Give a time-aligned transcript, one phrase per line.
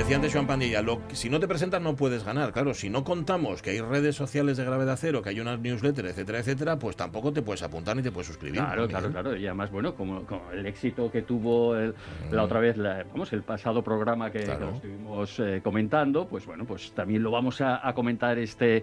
[0.00, 2.54] Decía antes Joan Pandilla, lo, si no te presentas no puedes ganar.
[2.54, 6.08] Claro, si no contamos que hay redes sociales de gravedad cero, que hay unas newsletters,
[6.08, 8.62] etcétera, etcétera, pues tampoco te puedes apuntar ni te puedes suscribir.
[8.62, 9.36] Claro, claro, claro.
[9.36, 10.24] Y además, bueno, como,
[10.54, 11.74] el éxito que tuvo
[12.30, 12.78] la otra vez,
[13.12, 17.60] vamos, el pasado programa que, lo estuvimos eh, comentando, pues bueno, pues también lo vamos
[17.60, 18.82] a, comentar este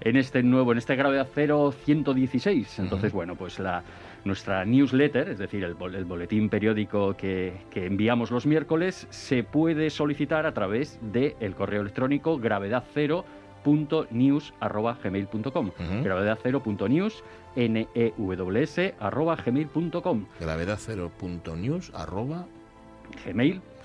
[0.00, 2.78] en este nuevo, en este gravedad cero 116.
[2.78, 3.84] Entonces, bueno, pues la
[4.24, 10.54] nuestra newsletter, es decir, el, boletín periódico que, enviamos los miércoles, se puede solicitar a
[10.54, 13.24] través del correo electrónico gravedad cero
[15.02, 15.70] gmail.com
[16.02, 17.24] gravedad cero news
[17.56, 20.78] n e w s arroba gmail.com gravedad
[21.94, 22.46] arroba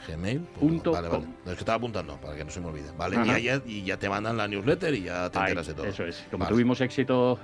[0.08, 0.46] Gmail.
[0.60, 1.26] Vale, vale.
[1.46, 2.92] Es que estaba apuntando para que no se me olvide.
[2.98, 3.18] Vale,
[3.66, 5.86] y ya, te mandan la newsletter y ya te enteras de todo.
[5.86, 6.26] Eso es.
[6.32, 7.40] Como tuvimos éxito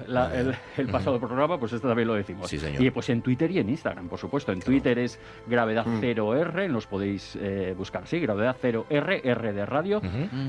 [0.77, 2.49] el, pasado programa, pues esto también lo decimos.
[2.49, 2.81] Sí, señor.
[2.81, 4.51] Y pues en Twitter y en Instagram, por supuesto.
[4.51, 10.01] En Twitter es gravedad 0R, nos podéis eh, buscar, sí, gravedad 0R, R de radio.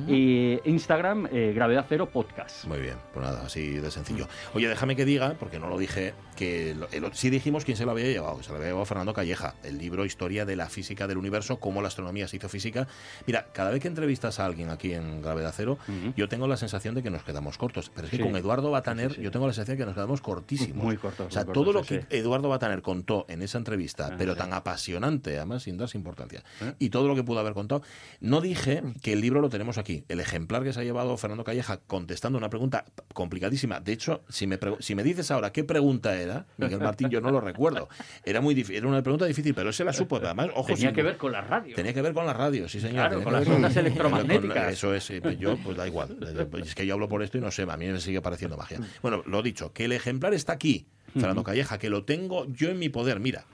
[0.07, 2.65] Y Instagram, eh, gravedad 0 podcast.
[2.67, 4.29] Muy bien, pues nada, así de sencillo.
[4.55, 6.77] Oye, déjame que diga, porque no lo dije, que
[7.13, 8.43] sí dijimos quién se lo había llevado.
[8.43, 11.83] Se lo había llevado Fernando Calleja, el libro Historia de la Física del Universo, cómo
[11.83, 12.87] las astronomía se hizo física.
[13.27, 15.79] Mira, cada vez que entrevistas a alguien aquí en Gravedad Cero,
[16.15, 17.91] yo tengo la sensación de que nos quedamos cortos.
[17.95, 20.85] Pero es que con Eduardo Bataner, yo tengo la sensación de que nos quedamos cortísimos.
[20.85, 21.29] Muy cortos.
[21.29, 25.63] O sea, todo lo que Eduardo Bataner contó en esa entrevista, pero tan apasionante, además
[25.63, 26.75] sin darse importancia, ¿Eh?
[26.79, 27.83] y todo lo que pudo haber contado,
[28.21, 30.05] no dije que el libro lo tenemos aquí.
[30.09, 33.81] El ejemplar que se ha llevado Fernando Calleja contestando una pregunta complicadísima.
[33.81, 37.31] De hecho, si me, si me dices ahora qué pregunta era, Miguel Martín, yo no
[37.31, 37.89] lo recuerdo.
[38.25, 40.17] Era muy era una pregunta difícil, pero él se la supo.
[40.17, 42.81] Además, ojo, tenía que ver con la radio tenía que ver con la radio, sí
[42.81, 43.09] señor.
[43.09, 44.73] Claro, con las ondas electromagnéticas.
[44.73, 46.17] eso es, pues yo, pues da igual.
[46.65, 48.81] Es que yo hablo por esto y no sé, a mí me sigue pareciendo magia.
[49.03, 52.79] Bueno, lo dicho, que el ejemplar está aquí, Fernando Calleja, que lo tengo yo en
[52.79, 53.21] mi poder.
[53.21, 53.45] Mira,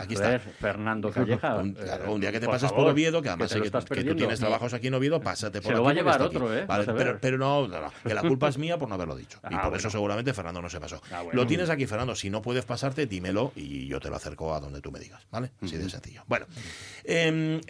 [0.00, 0.38] Aquí está.
[0.38, 1.56] Fernando Calleja.
[1.56, 1.76] Un,
[2.08, 4.88] un día que te pases por Oviedo, que además que, que, tú tienes trabajos aquí
[4.88, 6.66] en Oviedo, pásate por Se lo va a llevar otro, ¿eh?
[6.66, 7.68] pero, pero no,
[8.04, 9.38] que la culpa es mía por no haberlo dicho.
[9.50, 11.00] y ah, por eso seguramente Fernando no se pasó.
[11.12, 12.14] Ah, lo tienes aquí, Fernando.
[12.14, 15.26] Si no puedes pasarte, dímelo y yo te lo acerco a donde tú me digas.
[15.30, 15.50] ¿Vale?
[15.62, 16.22] Así de sencillo.
[16.26, 16.46] Bueno,
[17.04, 17.60] eh,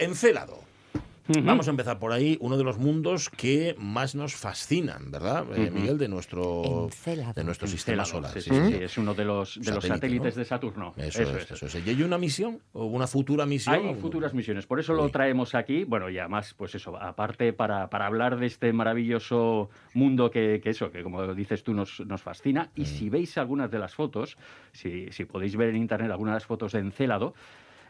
[1.43, 5.71] Vamos a empezar por ahí, uno de los mundos que más nos fascinan, ¿verdad, eh,
[5.71, 6.89] Miguel, de nuestro,
[7.35, 8.33] de nuestro sistema solar?
[8.33, 10.95] Sí, sí, sí, es uno de los, de los satélites de Saturno.
[10.97, 13.75] Eso, es, eso ¿Y hay una misión o una futura misión?
[13.75, 15.85] Hay futuras misiones, por eso lo traemos aquí.
[15.85, 20.71] Bueno, y además, pues eso, aparte para, para hablar de este maravilloso mundo que, que,
[20.71, 22.71] eso, que como dices tú nos, nos fascina.
[22.75, 22.87] Y mm.
[22.87, 24.37] si veis algunas de las fotos,
[24.73, 27.35] si, si podéis ver en internet algunas de las fotos de Encélado,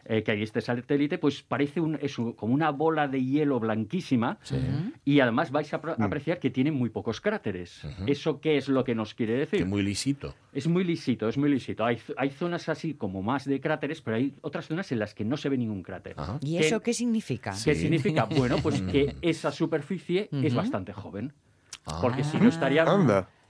[0.05, 1.97] eh, que hay este satélite, pues parece un,
[2.35, 4.39] como una bola de hielo blanquísima
[5.05, 6.01] y además vais a mm.
[6.01, 7.81] apreciar que tiene muy pocos cráteres.
[8.07, 9.59] ¿Eso qué es lo que nos quiere decir?
[9.59, 10.35] Que muy lisito.
[10.53, 11.85] Es muy lisito, es muy lisito.
[11.85, 15.23] Hay, hay zonas así como más de cráteres, pero hay otras zonas en las que
[15.23, 16.15] no se ve ningún cráter.
[16.41, 17.53] ¿Y eso qué significa?
[17.63, 18.25] ¿Qué significa?
[18.25, 21.33] Bueno, pues que esa superficie es bastante joven.
[22.01, 22.85] Porque si no estaría...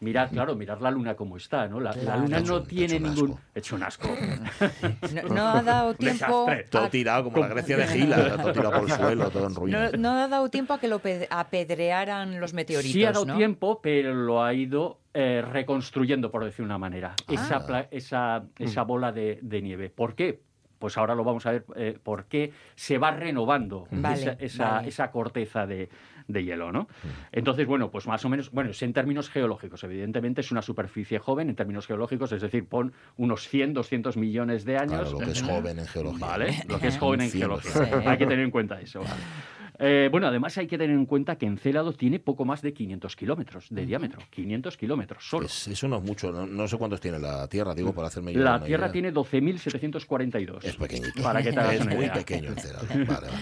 [0.01, 1.79] Mirad, claro, mirar la luna como está, ¿no?
[1.79, 3.37] La, luna no tiene ningún...
[3.53, 4.09] Hecho un asco.
[5.29, 6.47] No, ha dado tiempo...
[6.71, 9.99] Todo tirado, como la Grecia de Gila, todo tirado por el suelo, todo en ruinas.
[9.99, 14.15] No, ha dado tiempo a que lo apedrearan los meteoritos, Sí ha dado tiempo, pero
[14.15, 17.85] lo ha ido eh, reconstruyendo, por decir de una manera, ah.
[17.91, 19.91] esa, esa, bola de, nieve.
[19.91, 20.41] ¿Por qué?
[20.79, 23.87] Pues ahora lo vamos a ver eh, por qué se va renovando
[24.39, 25.89] esa, esa, corteza de,
[26.31, 26.87] de hielo, ¿no?
[27.31, 31.19] Entonces, bueno, pues más o menos, bueno, es en términos geológicos, evidentemente es una superficie
[31.19, 35.09] joven en términos geológicos, es decir, pon unos 100, 200 millones de años.
[35.09, 36.27] Claro, lo que es joven en geología.
[36.27, 38.01] Vale, lo que es joven en geología.
[38.05, 39.01] Hay que tener en cuenta eso.
[39.83, 43.15] Eh, bueno, además hay que tener en cuenta que Encélado tiene poco más de 500
[43.15, 44.21] kilómetros de diámetro.
[44.29, 45.47] 500 kilómetros solo.
[45.47, 46.31] eso no es mucho.
[46.31, 50.63] No, sé cuántos tiene la Tierra, digo, para hacerme La Tierra tiene 12.742.
[50.63, 51.23] Es pequeñito.
[51.23, 52.85] Para que te hagas es muy pequeño Encélado.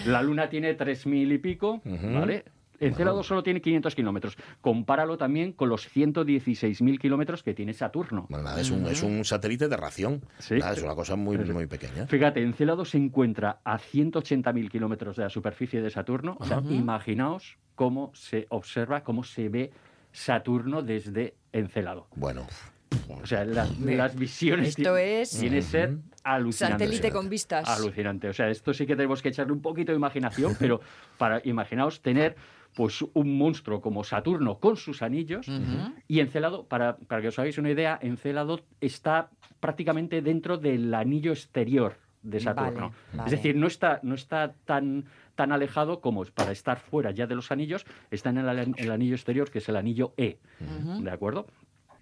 [0.06, 2.46] La Luna tiene 3.000 y pico, ¿vale?
[2.80, 4.38] Encélado solo tiene 500 kilómetros.
[4.62, 8.28] Compáralo también con los 116.000 kilómetros que tiene Saturno.
[8.30, 10.22] Bueno, nada, es, un, es un satélite de ración.
[10.40, 10.56] Sí.
[10.56, 12.08] es una cosa muy, muy pequeña.
[12.08, 16.38] Fíjate, Encélado se encuentra a 180.000 kilómetros de la superficie de Saturno.
[16.40, 19.72] O sea, imaginaos cómo se observa, cómo se ve
[20.12, 22.08] Saturno desde Encélado.
[22.16, 22.48] Bueno.
[23.22, 26.86] O sea, las visiones esto es tiene ser alucinante.
[26.86, 27.68] Satélite con vistas.
[27.68, 28.30] Alucinante.
[28.30, 30.82] O sea, esto sí que tenemos que echarle un poquito de imaginación, pero
[31.18, 32.36] para imaginaos tener
[32.76, 35.48] pues un monstruo como Saturno con sus anillos
[36.08, 39.30] y Encelado, para, para que os hagáis una idea, Encelado está
[39.60, 42.94] prácticamente dentro del anillo exterior de Saturno.
[43.26, 45.06] Es decir, no está, no está tan,
[45.36, 49.50] tan alejado como para estar fuera ya de los anillos, está en el, anillo exterior,
[49.50, 50.40] que es el anillo E.
[51.02, 51.48] ¿De acuerdo?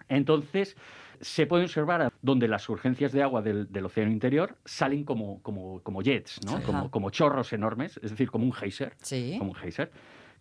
[0.10, 0.78] Entonces,
[1.20, 6.02] se puede observar donde las urgencias de agua del, océano interior salen como, como, como
[6.02, 6.62] jets, ¿no?
[6.64, 8.96] como, como, chorros enormes, es decir, como un geyser.
[9.38, 9.92] Como un geyser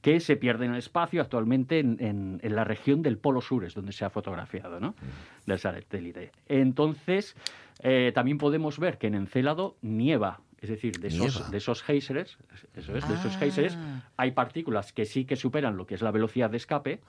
[0.06, 3.90] que se pierde en el espacio actualmente en, la región del Polo Sur, es donde
[3.90, 4.90] se ha fotografiado, ¿no?
[4.90, 5.46] Mm.
[5.46, 6.30] Del satélite.
[6.46, 7.34] Entonces,
[7.82, 12.38] eh, también podemos ver que en Encélado nieva es decir, de esos, de esos geysers,
[12.76, 14.02] eso es, de esos geysers, ah.
[14.16, 17.00] hay partículas que sí que superan lo que es la velocidad de escape,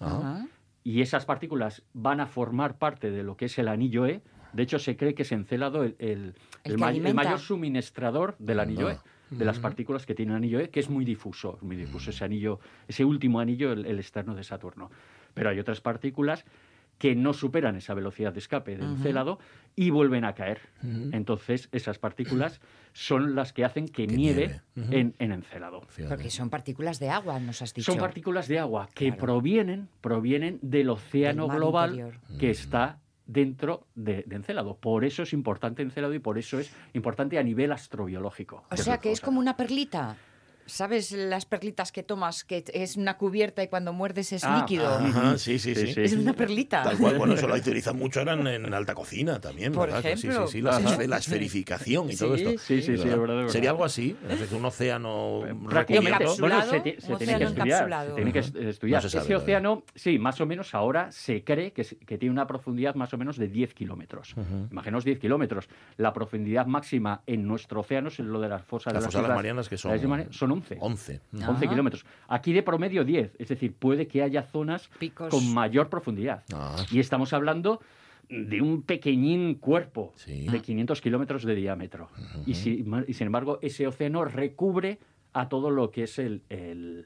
[0.83, 4.21] y esas partículas van a formar parte de lo que es el anillo E.
[4.53, 6.33] De hecho, se cree que es Encélado el,
[6.63, 8.97] el, mayor suministrador del anillo E
[9.29, 12.23] de las partículas que tiene el anillo E, que es muy difuso, muy difuso ese
[12.23, 14.89] anillo, ese último anillo, el, externo de Saturno.
[15.33, 16.45] Pero hay otras partículas
[16.97, 19.37] que no superan esa velocidad de escape del Encélado
[19.75, 20.61] y vuelven a caer.
[21.11, 22.59] Entonces, esas partículas
[22.93, 25.81] son las que hacen que, nieve, en, en, Encélado.
[26.09, 27.91] Porque son partículas de agua, nos has dicho.
[27.91, 34.77] Son partículas de agua que provienen, provienen del océano global que está dentro de, Encélado.
[34.77, 38.63] Por eso es importante Encélado y por eso es importante a nivel astrobiológico.
[38.71, 40.15] O sea que es como una perlita.
[40.67, 44.85] ¿Sabes las perlitas que tomas, que es una cubierta y cuando muerdes es ah, líquido?
[44.87, 46.83] Ajá, sí, sí, sí, Es una perlita.
[46.83, 50.05] Tal cual, bueno, eso lo utilizan mucho ahora en, alta cocina también, Por ¿verdad?
[50.05, 50.45] Ejemplo.
[50.47, 52.51] Sí, sí, sí, la, esferificación y todo esto.
[52.59, 54.17] Sí, sí, sí, verdad, ¿Sería algo así?
[54.29, 56.35] Es un océano recubierto.
[56.39, 58.05] Bueno, se, tiene que estudiar.
[58.07, 59.05] Se tiene que estudiar.
[59.05, 63.13] Ese océano, sí, más o menos ahora se cree que, que, tiene una profundidad más
[63.13, 64.35] o menos de 10 kilómetros.
[64.69, 65.69] Imaginaos 10 kilómetros.
[65.95, 69.69] La profundidad máxima en nuestro océano es lo de las fosas de las, las Marianas,
[69.69, 70.77] que son, son 11.
[70.79, 71.21] 11.
[71.47, 72.05] 11 kilómetros.
[72.27, 74.89] Aquí de promedio 10, es decir, puede que haya zonas
[75.29, 76.43] con mayor profundidad.
[76.53, 76.75] Ah.
[76.91, 77.81] Y estamos hablando
[78.29, 82.09] de un pequeñín cuerpo de 500 kilómetros de diámetro.
[82.45, 84.99] y, sin embargo, ese océano recubre
[85.33, 87.05] a todo lo que es el,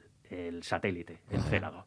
[0.62, 1.86] satélite, el célado.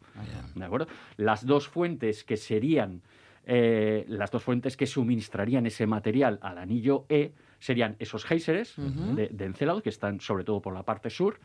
[0.55, 0.87] ¿De acuerdo?
[1.17, 3.01] Las dos fuentes que serían,
[3.45, 7.33] eh, las dos fuentes que suministrarían ese material al anillo E
[7.65, 11.39] serían esos géiseres de, de, Encélado, que están sobre todo por la parte sur,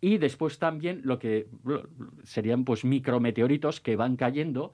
[0.00, 1.48] y después también lo que
[2.22, 4.72] serían pues micrometeoritos que van cayendo,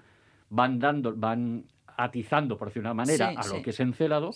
[0.49, 1.65] van dando, van
[1.97, 4.31] atizando, por decir una manera, a lo que es Encélado,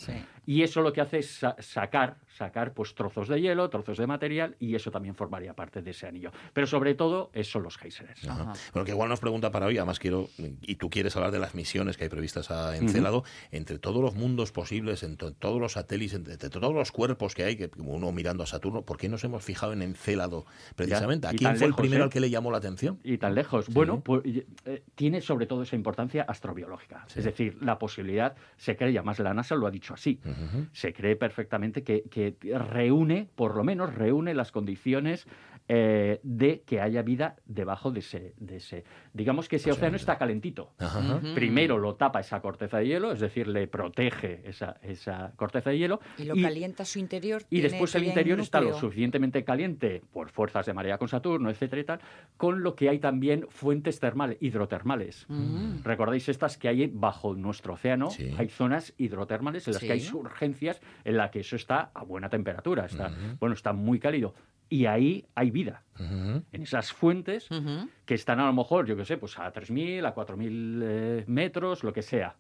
[0.47, 4.57] y eso lo que hace es sacar, sacar pues trozos de hielo, trozos de material,
[4.61, 6.31] y eso también formaría parte de ese anillo.
[6.53, 8.27] Pero sobre todo, eso son los geysers.
[8.73, 11.55] Bueno, que igual nos pregunta para hoy, además quiero, y tú quieres hablar de las
[11.55, 16.15] misiones que hay previstas a Encélado, entre todos los mundos posibles, entre todos los satélites,
[16.15, 19.43] entre, todos los cuerpos que hay, que uno mirando a Saturno, ¿por qué nos hemos
[19.43, 20.47] fijado en Encélado
[20.77, 21.27] precisamente?
[21.27, 22.13] ¿A quién fue el primero al ¿eh?
[22.13, 23.01] que le llamó la atención?
[23.03, 23.69] Y tan lejos.
[23.69, 27.07] Bueno, pues, eh, tiene sobre todo esa importancia astrobiológica.
[27.15, 30.21] Es decir, la posibilidad se cree, además la NASA lo ha dicho así,
[30.73, 32.37] se cree perfectamente que,
[32.71, 35.27] reúne, por lo menos reúne las condiciones
[35.69, 38.85] eh, de que haya vida debajo de ese, de ese.
[39.13, 40.75] Digamos que ese pues océano está calentito.
[41.35, 45.79] Primero lo tapa esa corteza de hielo, es decir, le protege esa, esa corteza de
[45.79, 46.01] hielo.
[46.19, 47.43] Y lo calienta su interior.
[47.51, 51.83] Y después el interior está lo suficientemente caliente por fuerzas de marea con Saturno, etcétera
[51.83, 52.01] y tal,
[52.37, 55.27] con lo que hay también fuentes termales, hidrotermales.
[55.83, 58.09] ¿Recordáis estas que hay bajo nuestro océano?
[58.39, 62.29] Hay zonas hidrotermales en las que hay surgencias en las que eso está a buena
[62.29, 63.11] temperatura, está,
[63.41, 64.35] bueno, está muy cálido
[64.69, 65.83] y ahí hay vida.
[65.99, 67.49] En esas fuentes
[68.05, 71.85] que están a lo mejor, yo qué sé, pues a 3.000, a 4.000 eh, metros,
[71.85, 72.37] lo que sea.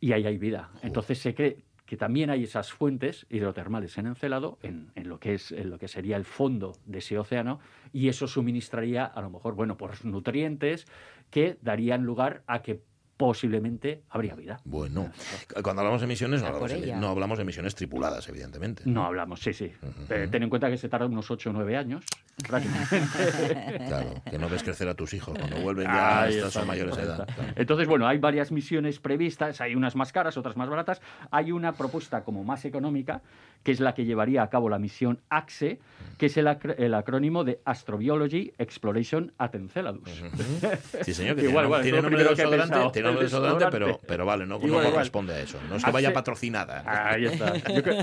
[0.00, 0.70] Y ahí hay vida.
[0.82, 5.34] Entonces se cree que también hay esas fuentes hidrotermales en Encelado, en, en, lo que
[5.34, 7.60] es en lo que sería el fondo de ese océano,
[7.92, 10.86] y eso suministraría a lo mejor, bueno, pues nutrientes
[11.30, 12.82] que darían lugar a que
[13.22, 14.60] posiblemente habría vida.
[14.64, 15.12] Bueno,
[15.62, 18.82] cuando hablamos de misiones, no hablamos, de misiones tripuladas, evidentemente.
[18.84, 19.70] No hablamos, sí, sí.
[20.10, 22.04] Eh, ten en cuenta que se tarda unos 8 o 9 años,
[22.42, 27.28] claro, que no ves crecer a tus hijos cuando vuelven ya a mayores de edad.
[27.54, 31.00] Entonces, bueno, hay varias misiones previstas, hay unas más caras, otras más baratas.
[31.30, 33.22] Hay una propuesta como más económica,
[33.62, 35.78] que es la que llevaría a cabo la misión AXE,
[36.18, 40.22] que es el, acrónimo de Astrobiology Exploration at Enceladus.
[41.02, 42.30] Sí, señor, que igual, tiene, igual, nombre de
[43.18, 45.58] desodorante, pero, pero vale, no, corresponde a eso.
[45.68, 46.82] No es que vaya patrocinada.
[46.86, 47.52] Ahí está.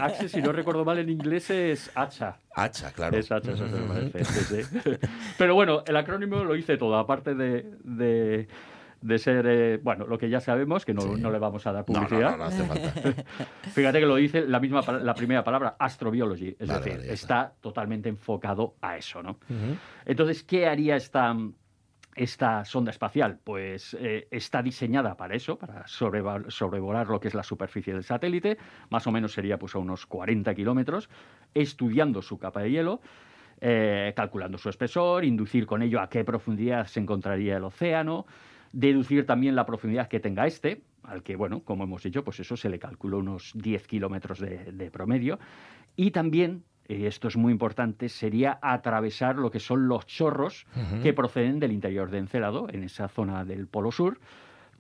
[0.03, 2.37] Axe, si no recuerdo mal, en inglés es hacha.
[2.53, 3.17] Hacha, claro.
[3.17, 4.91] Es hacha, eso sí, sí.
[5.37, 8.47] Pero bueno, el acrónimo lo hice todo, aparte de, de
[9.01, 11.85] de ser, eh, bueno, lo que ya sabemos, que no, no le vamos a dar
[11.85, 12.31] publicidad.
[12.31, 12.93] No, no, hace falta.
[13.73, 17.53] Fíjate que lo dice la misma la primera palabra, astrobiology, es decir, está.
[17.61, 19.39] totalmente enfocado a eso, ¿no?
[20.05, 21.35] Entonces, ¿qué haría esta
[22.19, 27.43] esta sonda espacial pues eh, está diseñada para eso, para sobrevolar lo que es la
[27.43, 28.57] superficie del satélite,
[28.89, 31.09] más o menos sería pues a unos 40 kilómetros,
[31.53, 32.99] estudiando su capa de hielo,
[33.61, 38.25] eh, calculando su espesor, inducir con ello a qué profundidad se encontraría el océano,
[38.73, 42.57] deducir también la profundidad que tenga este, al que, bueno, como hemos dicho, pues eso
[42.57, 45.39] se le calculó unos 10 kilómetros de, promedio.
[45.95, 50.65] Y también y esto es muy importante, sería atravesar lo que son los chorros
[51.03, 54.19] que proceden del interior de Encelado, en esa zona del Polo Sur,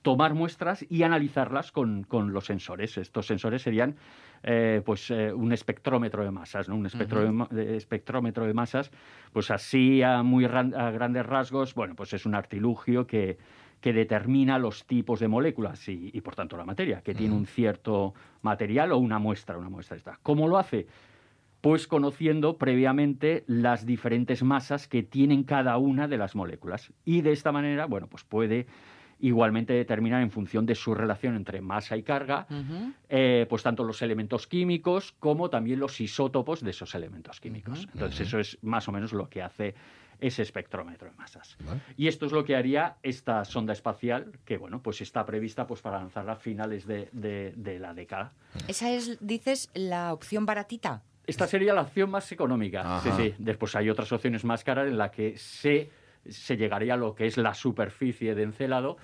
[0.01, 2.97] tomar muestras y analizarlas con, los sensores.
[2.97, 3.95] Estos sensores serían
[4.41, 6.75] eh, pues eh, un espectrómetro de masas, ¿no?
[6.77, 8.89] un espectrómetro de masas,
[9.31, 13.37] pues así a muy a grandes rasgos, bueno, pues es un artilugio que,
[13.81, 17.45] que determina los tipos de moléculas y, y por tanto la materia, que tiene un
[17.45, 20.17] cierto material o una muestra, una muestra esta.
[20.23, 20.87] ¿Cómo lo hace?
[21.61, 26.93] Pues conociendo previamente las diferentes masas que tienen cada una de las moléculas.
[27.05, 28.67] Y de esta manera, bueno, pues puede
[29.19, 32.47] igualmente determinar en función de su relación entre masa y carga,
[33.09, 37.87] eh, pues tanto los elementos químicos como también los isótopos de esos elementos químicos.
[37.93, 39.75] Entonces eso es más o menos lo que hace
[40.19, 41.57] ese espectrómetro de masas.
[41.97, 45.81] Y esto es lo que haría esta sonda espacial, que bueno, pues está prevista pues
[45.81, 48.33] para lanzarla a finales de, la década.
[48.67, 51.03] Esa es, dices, la opción baratita.
[51.29, 53.01] Esta sería la opción más económica.
[53.01, 53.35] Sí, sí.
[53.37, 55.89] Después hay otras opciones más caras en la que se
[56.27, 58.97] se llegaría a lo que es la superficie de encelado.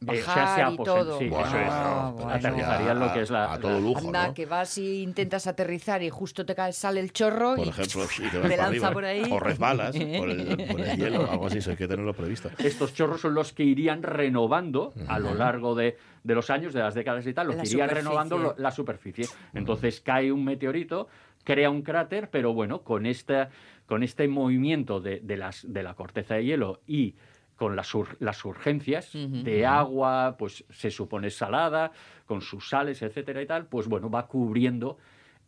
[0.00, 1.16] Eh, Bajar y todo.
[1.16, 1.68] Sí, eso es.
[1.70, 3.52] Ah, Aterrizaría lo que es la...
[3.52, 7.12] A, todo lujo, Anda, que vas y intentas aterrizar y justo te cae, sale el
[7.12, 8.02] chorro por y ejemplo,
[8.42, 9.22] te, lanza por ahí.
[9.30, 12.50] O resbalas por el, hielo, algo así, eso hay que tenerlo previsto.
[12.58, 16.80] Estos chorros son los que irían renovando a lo largo de, de los años, de
[16.80, 19.26] las décadas y tal, los que irían renovando la superficie.
[19.54, 21.06] Entonces cae un meteorito,
[21.44, 23.50] crea un cráter, pero bueno, con esta
[23.86, 27.14] con este movimiento de, las, de la corteza de hielo y
[27.56, 31.92] con las, las urgencias de agua, pues se supone salada,
[32.24, 34.96] con sus sales, etcétera y tal, pues bueno, va cubriendo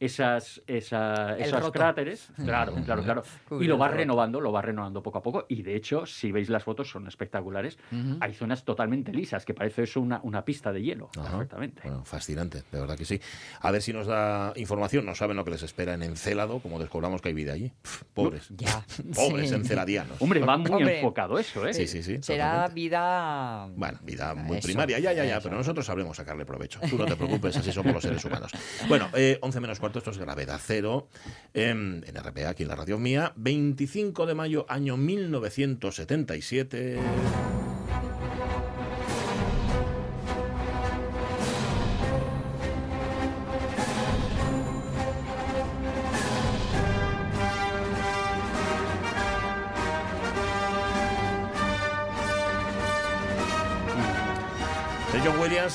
[0.01, 3.23] esas, esos cráteres, claro, claro, claro,
[3.61, 6.49] y lo va renovando, lo va renovando poco a poco, y de hecho, si veis
[6.49, 7.79] las fotos, son espectaculares,
[8.21, 11.83] hay zonas totalmente lisas, que parece eso una, una pista de hielo, perfectamente.
[11.85, 13.21] Bueno, fascinante, de verdad que sí.
[13.61, 16.79] A ver si nos da información, no saben lo que les espera en Encelado, como
[16.79, 17.73] descubramos que hay vida allí.
[18.13, 18.49] pobres,
[19.15, 20.21] pobres enceladianos.
[20.21, 21.75] Hombre, va muy enfocado eso, ¿eh?
[21.75, 22.19] Sí, sí, sí.
[22.23, 23.69] Será vida...
[23.77, 26.81] Bueno, vida muy primaria, ya, ya, ya, pero nosotros sabremos sacarle provecho.
[26.89, 28.51] Tú no te preocupes, así somos los seres humanos.
[28.89, 31.09] Bueno, eh, 11 menos cuarto, esto es Gravedad Cero,
[31.53, 37.64] en, en RPA, aquí en la radio mía, 25 de mayo, año 1977.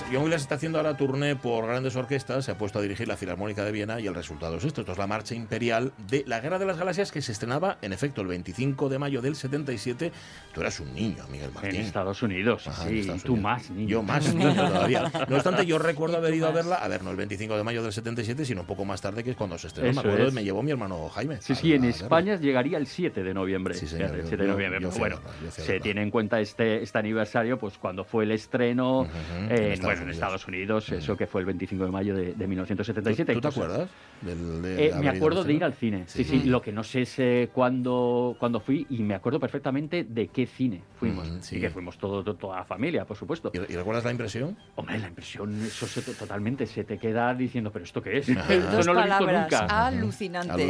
[0.07, 3.17] Williams, John está haciendo ahora tourné por grandes orquestas, se ha puesto a dirigir la
[3.17, 4.81] Filarmónica de Viena y el resultado es esto.
[4.81, 7.93] Esto es la marcha imperial de la Guerra de las Galaxias que se estrenaba, en
[7.93, 10.11] efecto, el 25 de mayo del 77.
[10.53, 11.75] Tú eras un niño, Miguel Martín.
[11.75, 13.89] En Estados Unidos, sí, tú más niño.
[13.89, 15.11] Yo más niño todavía.
[15.27, 17.83] No obstante, yo recuerdo haber ido a verla, a ver, no el 25 de mayo
[17.83, 19.93] del 77, sino un poco más tarde, que es cuando se estrenó.
[19.93, 21.41] me acuerdo, me llevó mi hermano Jaime.
[21.41, 23.73] Sí, sí, en España llegaría el 7 de noviembre.
[23.73, 24.85] Sí, señor, el 7 de noviembre.
[24.97, 29.07] bueno, se tiene en cuenta este, este aniversario, pues cuando fue el estreno,
[29.49, 33.33] en, bueno, Estados Unidos, eso que fue el 25 de mayo de, 1977.
[33.33, 33.89] ¿Tú, te acuerdas?
[34.25, 36.03] Eh, me acuerdo de ir al cine.
[36.07, 40.27] Sí, sí, lo que no sé es eh, cuándo, fui y me acuerdo perfectamente de
[40.27, 41.27] qué cine fuimos.
[41.29, 43.51] Mm, y que fuimos todo, toda la familia, por supuesto.
[43.53, 44.57] ¿Y, recuerdas la impresión?
[44.75, 48.27] Hombre, la impresión, eso se, totalmente se te queda diciendo, ¿pero esto qué es?
[48.71, 50.67] Dos no palabras, alucinante.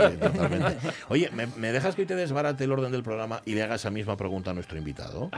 [1.10, 3.92] Oye, ¿me, dejas que hoy te desbarate el orden del programa y le hagas esa
[3.92, 5.32] misma pregunta a nuestro invitado?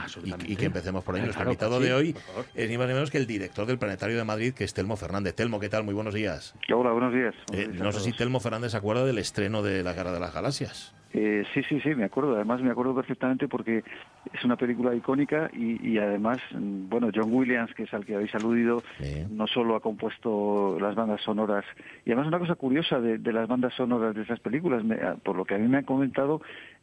[0.46, 1.22] Y, que empecemos por ahí.
[1.22, 2.16] nuestro invitado de hoy
[2.54, 4.96] es ni más ni menos que el director del Planetario de Madrid, que es Telmo
[4.96, 5.34] Fernández.
[5.34, 5.82] Telmo, ¿qué tal?
[5.82, 6.54] Muy buenos días.
[6.72, 7.34] Hola, buenos días.
[7.52, 10.32] Eh, no sé si Telmo Fernández se acuerda del estreno de La Guerra de las
[10.32, 10.94] Galaxias.
[11.14, 12.34] Eh, sí, sí, sí, me acuerdo.
[12.34, 13.84] Además, me acuerdo perfectamente porque
[14.32, 18.34] es una película icónica y, además, mm, bueno, John Williams, que es al que habéis
[18.34, 18.82] aludido,
[19.30, 21.64] no solo ha compuesto las bandas sonoras.
[22.04, 25.44] Y además, una cosa curiosa de, las bandas sonoras de esas películas, ah, por lo
[25.44, 26.40] que a mí me han comentado,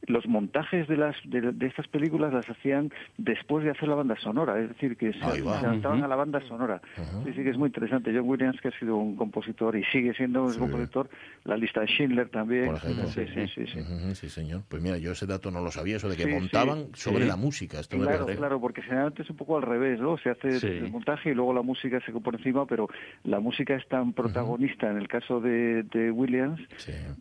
[0.08, 4.60] los montajes de las de, estas películas las hacían después de hacer la banda sonora,
[4.60, 6.82] es decir, que se, adaptaban a la banda sonora.
[7.26, 8.12] Sí, sí, que es muy interesante.
[8.14, 11.10] John Williams, que ha sido un compositor y sigue siendo un compositor,
[11.44, 12.76] la lista de Schindler también.
[12.78, 13.66] sí, sí, sí.
[14.14, 14.64] sí, señor.
[14.68, 17.80] Pues mira, yo ese dato no lo sabía, eso de que montaban sobre la música.
[17.80, 20.18] Esto claro, claro, porque generalmente es un poco al revés, ¿no?
[20.18, 22.90] Se hace el montaje y luego la música se por encima, pero
[23.24, 26.60] la música es tan protagonista en el caso de, Williams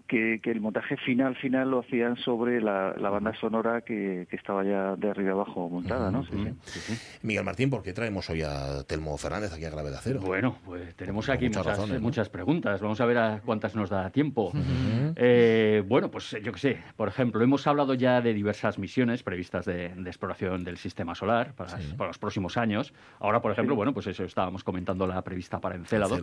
[0.08, 4.64] que, que el montaje final, final lo hacían sobre la la, banda sonora que, estaba
[4.64, 6.24] ya de arriba abajo montada, ¿no?
[7.22, 10.20] Miguel Martín, ¿por qué traemos hoy a Telmo Fernández aquí a Gravedad Cero?
[10.22, 12.80] Bueno, pues tenemos aquí muchas, muchas, preguntas.
[12.80, 14.52] Vamos a ver a cuántas nos da tiempo.
[15.16, 19.64] Eh, bueno, pues yo qué sé, por ejemplo, hemos hablado ya de diversas misiones previstas
[19.64, 22.92] de, exploración del sistema solar para, los próximos años.
[23.20, 26.18] Ahora, por ejemplo, bueno, pues eso estábamos comentando la prevista para Encélado.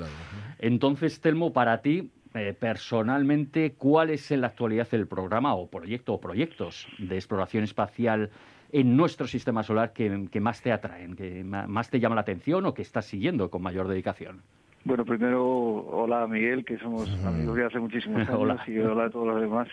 [0.59, 6.13] Entonces, Telmo, para ti, eh, personalmente, ¿cuál es en la actualidad el programa o proyecto
[6.13, 8.29] o proyectos de exploración espacial
[8.71, 12.73] en nuestro sistema solar que, más te atraen, que más te llama la atención o
[12.73, 14.41] que estás siguiendo con mayor dedicación?
[14.87, 18.63] Bueno, primero, hola Miguel, que somos amigos de hace muchísimos años, hola.
[18.67, 19.67] y hola a todos los demás.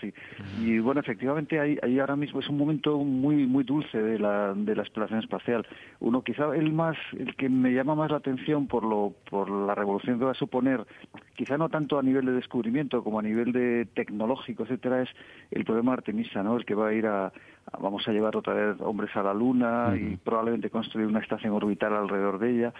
[0.59, 4.75] Y, bueno, efectivamente, ahí, ahora mismo es un momento muy muy dulce de la, de
[4.75, 5.66] la exploración espacial.
[6.00, 9.75] Uno, quizá el más, el que me llama más la atención por, lo, por la
[9.75, 10.87] revolución que va a suponer,
[11.35, 15.11] quizá no tanto a nivel de descubrimiento como a nivel de tecnológico, etcétera, es
[15.50, 16.57] el problema Artemisa, ¿no?
[16.57, 17.31] El que va a ir a,
[17.78, 21.92] vamos a llevar otra vez hombres a la Luna y probablemente construir una estación orbital
[21.92, 22.75] alrededor de ella.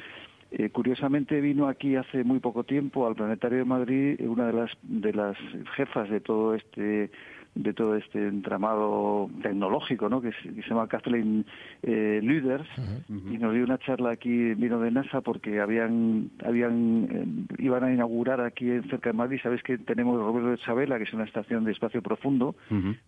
[0.55, 4.71] Eh, curiosamente vino aquí hace muy poco tiempo al Planetario de Madrid una de las
[4.83, 5.37] de las
[5.77, 7.11] jefas de todo este
[7.55, 10.23] de todo este entramado tecnológico, ¿no?
[10.23, 11.45] que, se, llama Kathleen
[11.83, 12.69] eh, Luders,
[13.09, 17.93] y nos dio una charla aquí, vino de NASA, porque habían, habían eh, iban a
[17.93, 21.65] inaugurar aquí cerca de Madrid, sabes que tenemos Roberto de Chabela, que es una estación
[21.65, 22.55] de espacio profundo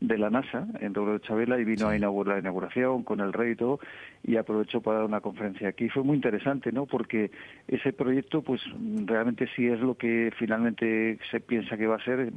[0.01, 3.33] de la NASA, en Roberto de Chabela, y vino a inaugurar la inauguración con el
[3.33, 3.81] rey y todo,
[4.23, 5.89] y aprovechó para dar una conferencia aquí.
[5.89, 6.85] Fue muy interesante, ¿no?
[6.85, 7.31] Porque
[7.67, 8.61] ese proyecto, pues
[9.07, 12.31] realmente sí es lo que finalmente se piensa que va a ser,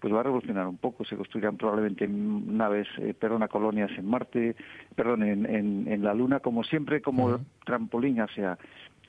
[0.00, 4.56] pues va a revolucionar un poco, se construye probablemente naves, eh, perdona, colonias en Marte,
[4.94, 8.58] perdón, en, en, la Luna, como siempre, como trampolín hacia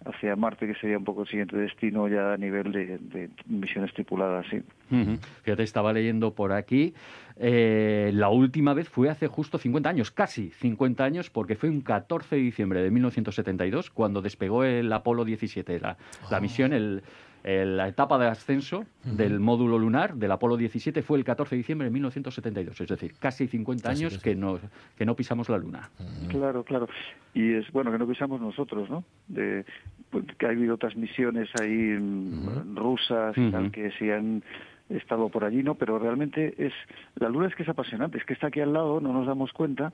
[0.05, 4.45] hacia Marte, que sería un poco el siguiente destino ya a nivel de, misiones tripuladas,
[4.49, 4.61] sí.
[5.43, 6.93] Fíjate, estaba leyendo por aquí,
[7.37, 11.81] eh, la última vez fue hace justo 50 años, casi 50 años, porque fue un
[11.81, 15.97] 14 de diciembre de 1972, cuando despegó el Apolo 17, la,
[16.29, 16.41] la ah.
[16.41, 17.03] misión, el
[17.43, 21.85] la etapa de ascenso del módulo lunar del Apolo 17 fue el 14 de diciembre
[21.85, 24.59] de 1972, es decir, casi 50 años que no,
[24.97, 25.89] que no pisamos la Luna.
[26.29, 26.87] Claro, claro.
[27.33, 29.03] Y es bueno que no pisamos nosotros, ¿no?
[29.27, 29.65] De,
[30.09, 31.97] pues, que ha habido otras misiones ahí
[32.75, 34.43] rusas y tal que sí han
[34.89, 35.75] estado por allí, ¿no?
[35.75, 36.73] Pero realmente es
[37.15, 39.51] la Luna es que es apasionante, es que está aquí al lado, no nos damos
[39.53, 39.93] cuenta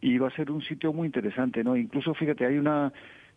[0.00, 1.76] y va a ser un sitio muy interesante, ¿no?
[1.76, 2.92] Incluso fíjate, hay una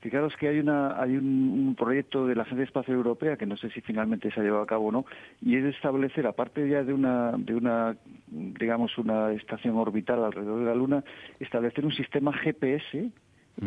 [0.06, 3.72] Fijaros que hay una hay un, proyecto de la Agencia Espacial Europea que no sé
[3.72, 5.06] si finalmente se ha llevado a cabo o no
[5.42, 7.98] y es establecer aparte ya de una de una
[8.30, 11.04] digamos una estación orbital alrededor de la Luna
[11.40, 13.10] establecer un sistema GPS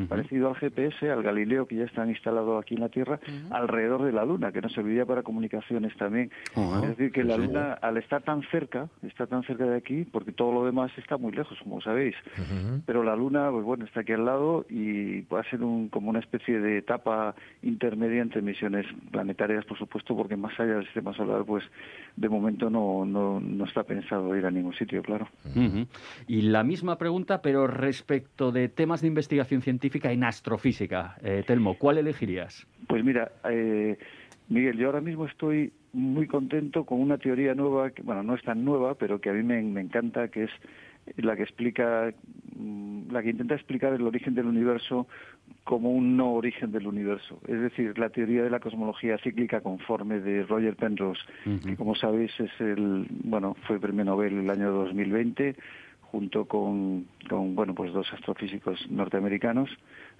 [0.08, 3.20] parecido al GPS, al Galileo que ya están instalados aquí en la Tierra,
[3.50, 6.30] alrededor de la Luna, que nos serviría para comunicaciones también.
[6.56, 10.32] es decir, que la Luna, al estar tan cerca, está tan cerca de aquí, porque
[10.32, 12.14] todo lo demás está muy lejos, como sabéis,
[12.86, 16.10] pero la Luna, pues bueno, está aquí al lado y va a ser un, como
[16.10, 21.14] una especie de etapa intermedia entre misiones planetarias, por supuesto, porque más allá del sistema
[21.14, 21.64] solar, pues
[22.16, 25.28] de momento no, no, no está pensado ir a ningún sitio, claro.
[26.26, 31.16] Y la misma pregunta, pero respecto de temas de investigación científica, científica en astrofísica.
[31.22, 32.66] Eh, Telmo, ¿cuál elegirías?
[32.88, 33.96] Pues mira, eh,
[34.48, 38.42] Miguel, yo ahora mismo estoy muy contento con una teoría nueva, que, bueno, no es
[38.42, 40.50] tan nueva, pero que a mí me, encanta, que es
[41.16, 42.12] la que explica,
[42.56, 45.06] mm, la que intenta explicar el origen del universo
[45.62, 47.38] como un no origen del universo.
[47.46, 51.20] Es decir, la teoría de la cosmología cíclica conforme de Roger Penrose,
[51.64, 55.54] que como sabéis es el, bueno, fue premio Nobel el año 2020
[56.10, 59.70] junto con, con, bueno pues dos astrofísicos norteamericanos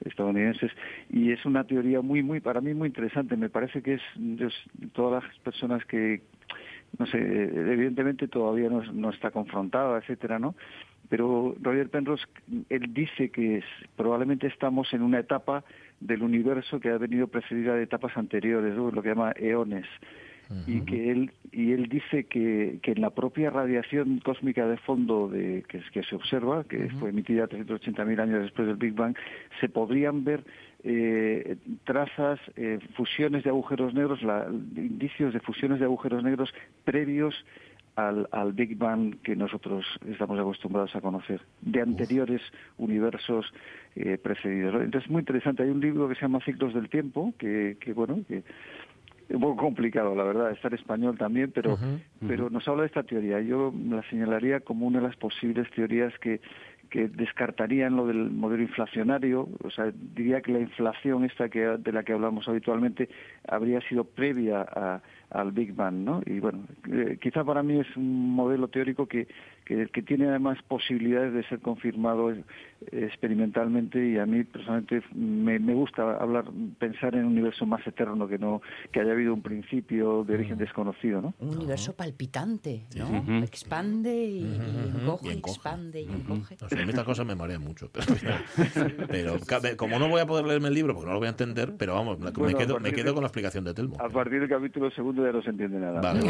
[0.05, 0.71] estadounidenses
[1.11, 3.37] y es una teoría muy muy para mí muy interesante.
[3.37, 4.03] Me parece que es,
[4.93, 6.23] todas las personas que
[6.99, 10.55] no sé evidentemente todavía no, no está confrontada etcétera no
[11.09, 12.25] pero Roger Penrose
[12.69, 13.63] él dice que
[13.97, 15.65] probablemente estamos en una etapa
[16.01, 19.87] del universo que ha venido precedida de etapas anteriores lo que llama eones
[20.67, 25.29] y que él y él dice que, que en la propia radiación cósmica de fondo
[25.29, 29.17] de, que, que se observa, que fue emitida 380.000 años después del Big Bang,
[29.61, 30.45] se podrían ver
[30.85, 36.53] eh, trazas, eh, fusiones de agujeros negros, la, indicios de fusiones de agujeros negros
[36.85, 37.35] previos
[37.97, 42.41] al, al, Big Bang que nosotros estamos acostumbrados a conocer, de anteriores
[42.77, 43.53] universos
[43.97, 44.75] eh, precedidos.
[44.77, 45.65] Entonces es muy interesante.
[45.65, 48.45] Hay un libro que se llama Ciclos del Tiempo, que, que bueno, que
[49.31, 51.79] un poco complicado, la verdad, estar español también, pero,
[52.27, 53.41] pero nos habla de esta teoría.
[53.41, 56.41] Yo la señalaría como una de las posibles teorías que,
[56.89, 61.93] que descartarían lo del modelo inflacionario, o sea, diría que la inflación esta que de
[61.93, 63.09] la que hablamos habitualmente
[63.47, 66.23] habría sido previa a, al Big Bang, ¿no?
[66.25, 66.61] Y bueno,
[66.91, 69.29] eh, quizá para mí es un modelo teórico que,
[69.69, 72.33] que, que tiene además posibilidades de ser confirmado
[72.91, 76.47] experimentalmente y a mí personalmente me, me, gusta hablar
[76.79, 80.57] pensar en un universo más eterno que no que haya habido un principio de origen
[80.57, 80.61] mm.
[80.61, 81.35] desconocido ¿no?
[81.41, 83.43] un universo palpitante ¿no?
[83.43, 86.57] expande y, encoge, expande y encoge.
[86.69, 87.91] Sé, estas cosas me marean mucho
[89.09, 89.39] pero,
[89.77, 91.95] como no voy a poder leerme el libro porque no lo voy a entender pero
[91.95, 93.97] vamos me quedo, me quedo con la explicación de Telmo.
[94.01, 96.01] a partir del capítulo segundo ya no se entiende nada.
[96.01, 96.21] Vale,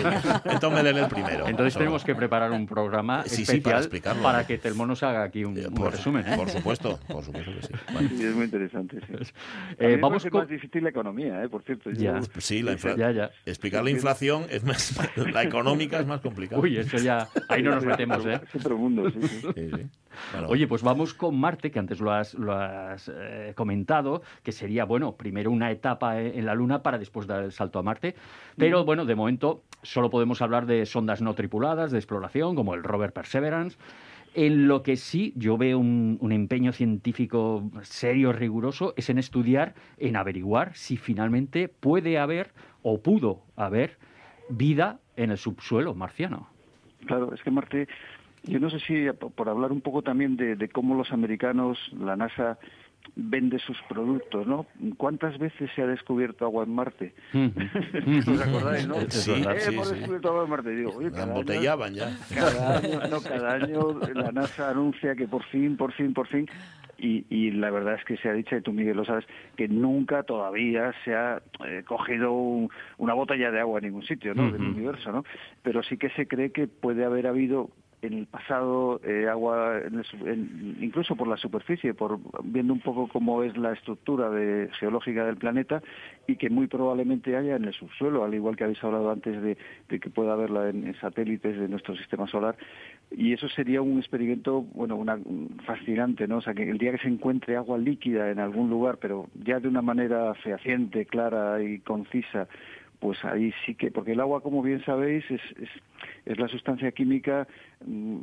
[0.44, 1.46] entonces me leeré el primero.
[1.46, 3.88] Entonces tenemos que preparar un programa especial
[4.22, 6.36] para, que Telmo nos haga aquí un, eh, resumen ¿eh?
[6.36, 9.32] por supuesto por supuesto que sí, sí es muy interesante sí.
[9.78, 10.40] Eh, vamos con...
[10.40, 11.48] más difícil la economía, ¿eh?
[11.48, 11.90] por cierto.
[11.90, 12.20] Ya.
[12.38, 14.98] Sí, la ya, explicar la inflación es más,
[15.32, 16.60] la económica es más complicada.
[16.60, 18.40] Uy, eso ya, ahí no nos metemos, ¿eh?
[18.42, 19.20] Es otro mundo, sí.
[19.22, 19.70] sí.
[20.48, 24.84] Oye, pues vamos con Marte, que antes lo has, lo has eh, comentado, que sería,
[24.84, 28.14] bueno, primero una etapa en la Luna para después dar el salto a Marte.
[28.56, 32.82] Pero, bueno, de momento solo podemos hablar de sondas no tripuladas de exploración, como el
[32.82, 33.78] rover Perseverance.
[34.34, 40.16] En lo que sí yo veo un, empeño científico serio, riguroso, es en estudiar, en
[40.16, 43.98] averiguar si finalmente puede haber o pudo haber
[44.50, 46.48] vida en el subsuelo marciano.
[47.06, 47.88] Claro, es que Marte,
[48.44, 52.58] yo no sé si por hablar un poco también de cómo los americanos, la NASA,
[53.16, 54.66] vende sus productos, ¿no?
[54.96, 57.14] ¿Cuántas veces se ha descubierto agua en Marte?
[57.34, 58.96] ¿Os acordáis, no?
[59.08, 59.32] Sí,
[59.66, 60.70] hemos descubierto agua en Marte.
[60.70, 62.16] Digo, oye, cada embotellaban ya.
[62.34, 66.46] Cada año, no, cada año la NASA anuncia que por fin, por fin, por fin...
[67.00, 69.24] Y, y, la verdad es que se ha dicho, y tú Miguel lo sabes,
[69.56, 74.50] que nunca todavía se ha eh, cogido una botella de agua en ningún sitio ¿no?
[74.50, 75.24] del universo, ¿no?
[75.62, 79.80] Pero sí que se cree que puede haber habido en el pasado eh, agua,
[80.80, 85.36] incluso por la superficie, por viendo un poco cómo es la estructura de, geológica del
[85.36, 85.82] planeta
[86.26, 89.56] y que muy probablemente haya en el subsuelo, al igual que habéis hablado antes de,
[89.88, 92.56] que pueda haberla en, satélites de nuestro sistema solar.
[93.10, 95.18] Y eso sería un experimento, bueno, una,
[95.64, 96.36] fascinante, ¿no?
[96.36, 99.58] O sea, que el día que se encuentre agua líquida en algún lugar, pero ya
[99.58, 102.48] de una manera fehaciente, clara y concisa,
[103.00, 105.68] pues ahí sí que, porque el agua, como bien sabéis, es, es,
[106.28, 107.48] es la sustancia química
[107.84, 108.18] mm,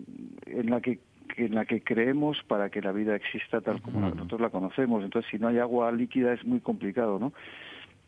[0.46, 1.00] en la que
[1.38, 5.04] en la que creemos para que la vida exista tal como nosotros la conocemos.
[5.04, 7.34] Entonces, si no hay agua líquida es muy complicado, ¿no?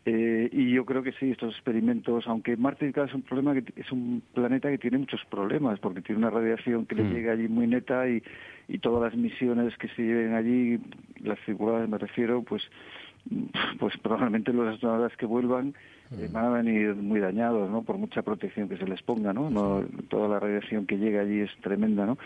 [0.05, 3.91] Eh, y yo creo que sí, estos experimentos, aunque Marte es un problema que es
[3.91, 7.13] un planeta que tiene muchos problemas, porque tiene una radiación que le mm.
[7.13, 8.23] llega allí muy neta y,
[8.69, 10.79] y todas las misiones que se lleven allí,
[11.21, 12.63] las circulares me refiero, pues
[13.79, 15.73] pues probablemente los astronautas que vuelvan
[16.11, 17.83] eh, van a venir muy dañados, ¿no?
[17.83, 19.49] Por mucha protección que se les ponga, ¿no?
[19.49, 22.17] no toda la radiación que llega allí es tremenda, ¿no?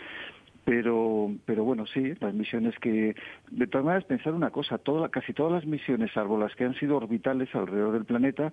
[0.64, 3.14] Pero pero bueno sí las misiones que
[3.50, 6.74] de todas maneras pensar una cosa toda, casi todas las misiones salvo las que han
[6.74, 8.52] sido orbitales alrededor del planeta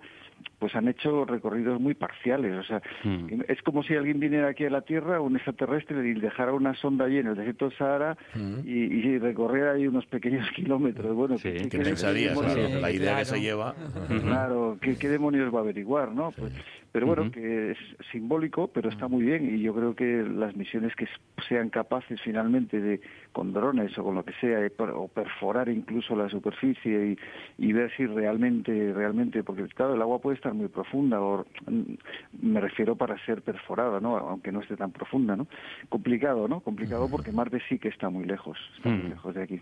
[0.57, 3.41] pues han hecho recorridos muy parciales o sea hmm.
[3.47, 7.05] es como si alguien viniera aquí a la Tierra un extraterrestre y dejara una sonda
[7.05, 8.59] allí en el desierto del Sahara hmm.
[8.65, 11.15] y, recorriera ahí unos pequeños kilómetros.
[11.15, 12.37] Bueno sí, ¿qué, pensarías
[12.81, 13.75] la idea que se lleva.
[14.07, 16.53] Claro ¿qué, qué demonios va a averiguar no pues
[16.91, 17.77] pero bueno, que es
[18.11, 21.07] simbólico, pero está muy bien y yo creo que las misiones que
[21.47, 22.99] sean capaces finalmente de,
[23.31, 24.59] con drones o con lo que sea,
[24.95, 27.17] o perforar incluso la superficie
[27.57, 31.93] y, ver si realmente, realmente, porque claro, el agua puede estar muy profunda, o mm,
[32.41, 34.17] me refiero para ser perforada, ¿no?
[34.17, 35.47] Aunque no esté tan profunda, ¿no?
[35.89, 36.61] Complicado, ¿no?
[36.61, 39.61] Complicado porque Marte sí que está muy lejos, está muy lejos de aquí.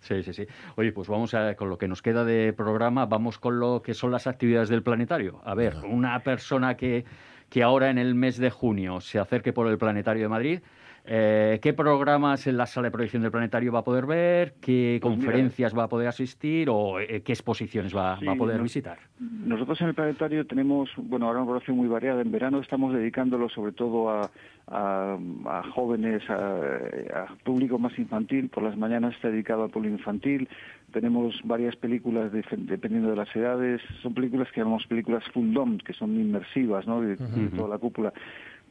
[0.00, 0.46] Sí, sí, sí.
[0.76, 3.94] Oye, pues vamos a, con lo que nos queda de programa, vamos con lo que
[3.94, 5.40] son las actividades del planetario.
[5.44, 7.04] A ver, una persona que,
[7.48, 10.60] que ahora en el mes de junio se acerque por el Planetario de Madrid,
[11.04, 14.54] eh, ¿Qué programas en la sala de proyección del planetario va a poder ver?
[14.60, 16.70] ¿Qué pues conferencias va a poder asistir?
[16.70, 18.98] ¿O eh, qué exposiciones va, a poder visitar?
[19.18, 22.22] Nosotros en el planetario tenemos, bueno, ahora una población muy variada.
[22.22, 24.30] En verano estamos dedicándolo sobre todo a,
[24.68, 28.48] a, jóvenes, a, público más infantil.
[28.48, 30.48] Por las mañanas está dedicado al público infantil.
[30.92, 33.80] Tenemos varias películas dependiendo de las edades.
[34.02, 37.00] Son películas que llamamos películas full dome, que son inmersivas, ¿no?
[37.00, 37.16] De,
[37.56, 38.12] toda la cúpula.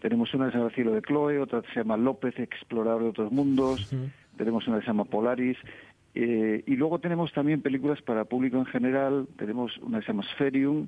[0.02, 3.10] Tenemos una que se llama Cielo de Chloe, otra que se llama López, Explorador de
[3.10, 3.94] otros mundos.
[4.36, 5.58] Tenemos una que se llama Polaris.
[6.14, 9.28] Eh, y luego tenemos también películas para público en general.
[9.38, 10.88] Tenemos una que se llama Spherium,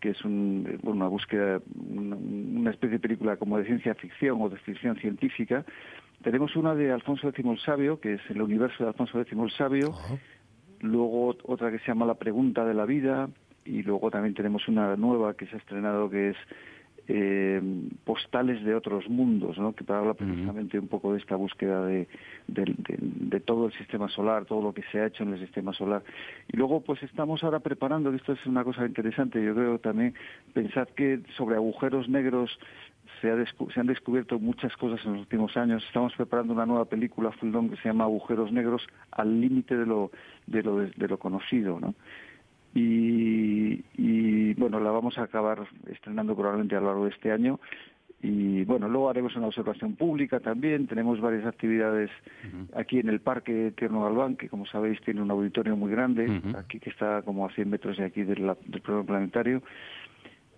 [0.00, 4.56] que es un, una búsqueda, una, especie de película como de ciencia ficción o de
[4.56, 5.64] ficción científica.
[6.22, 9.50] Tenemos una de Alfonso X el Sabio, que es el universo de Alfonso X el
[9.50, 9.94] Sabio
[10.80, 13.28] luego otra que se llama La pregunta de la vida
[13.64, 16.36] y luego también tenemos una nueva que se ha estrenado que es
[17.08, 17.60] eh,
[18.04, 19.74] postales de otros mundos, ¿no?
[19.74, 22.08] que habla precisamente un poco de esta búsqueda de,
[22.48, 26.02] de, todo el sistema solar, todo lo que se ha hecho en el sistema solar.
[26.52, 30.14] Y luego, pues estamos ahora preparando, esto es una cosa interesante, yo creo también,
[30.52, 32.58] pensar que sobre agujeros negros
[33.20, 33.30] se,
[33.80, 35.84] han descubierto muchas cosas en los últimos años.
[35.86, 40.10] Estamos preparando una nueva película full que se llama Agujeros Negros al límite de lo,
[40.46, 41.94] de lo, de lo conocido, ¿no?
[42.74, 47.58] Y, y, bueno, la vamos a acabar estrenando probablemente a lo largo de este año.
[48.22, 50.86] Y bueno, luego haremos una observación pública también.
[50.86, 52.10] Tenemos varias actividades
[52.74, 56.80] aquí en el Parque Tierno Galván, que como sabéis tiene un auditorio muy grande, aquí
[56.80, 59.62] que está como a 100 metros de aquí del, del programa planetario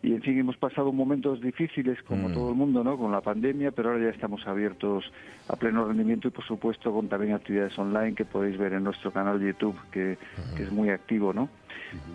[0.02, 2.34] y en fin hemos pasado momentos difíciles como mm.
[2.34, 5.10] todo el mundo no con la pandemia pero ahora ya estamos abiertos
[5.48, 9.10] a pleno rendimiento y por supuesto con también actividades online que podéis ver en nuestro
[9.10, 10.18] canal de YouTube que,
[10.56, 11.48] que es muy activo no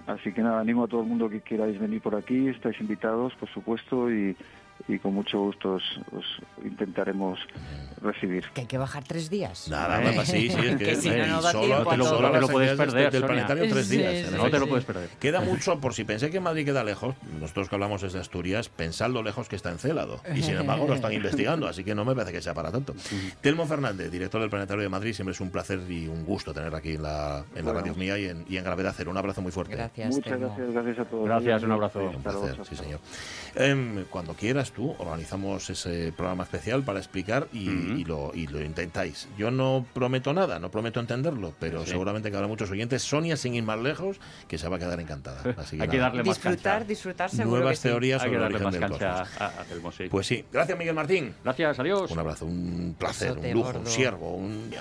[0.07, 3.33] así que nada animo a todo el mundo que queráis venir por aquí estáis invitados
[3.35, 4.35] por supuesto y
[4.87, 5.83] y con mucho gusto os,
[6.63, 7.39] intentaremos
[8.01, 8.45] recibir.
[8.53, 9.69] Que hay que bajar tres días.
[9.69, 12.47] Nada, nada, sí, sí, es que, si no, no da solo, te lo, te lo
[12.47, 13.11] puedes perder.
[13.11, 14.31] Del planetario tres días.
[14.31, 15.09] No te lo puedes perder.
[15.19, 19.09] Queda mucho, por si pensé que Madrid queda lejos, nosotros que hablamos desde Asturias, pensad
[19.09, 20.21] lo lejos que está Encélado.
[20.35, 22.93] Y sin embargo lo están investigando, así que no me parece que sea para tanto.
[23.41, 26.75] Telmo Fernández, director del Planetario de Madrid, siempre es un placer y un gusto tener
[26.75, 29.11] aquí en la, en la Radio Mía y en, y en Gravedad Cero.
[29.11, 29.75] Un abrazo muy fuerte.
[29.75, 30.15] Gracias.
[30.15, 31.25] Muchas gracias, gracias a todos.
[31.25, 31.99] Gracias, un abrazo.
[32.03, 32.99] Un placer, sí, señor.
[33.55, 39.27] Em, cuando quieras tú, organizamos ese programa especial para explicar y, lo, y lo intentáis.
[39.37, 43.03] Yo no prometo nada, no prometo entenderlo, pero seguramente que habrá muchos oyentes.
[43.03, 45.41] Sonia, sin ir más lejos, que se va a quedar encantada.
[45.57, 46.87] Así que Hay que darle más disfrutar, cancha.
[46.87, 49.41] disfrutar seguro Nuevas que teorías sobre que el origen más del cancha cosmos.
[49.41, 50.07] a, a Telmo, sí.
[50.09, 50.45] Pues sí.
[50.51, 51.33] Gracias, Miguel Martín.
[51.43, 52.11] Gracias, adiós.
[52.11, 53.79] Un abrazo, un placer, un lujo, gordo.
[53.81, 54.71] un siervo, un...